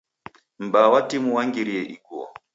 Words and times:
M'baa 0.63 0.91
wa 0.93 1.01
timu 1.09 1.29
wangirie 1.35 1.81
iguo 1.93 2.25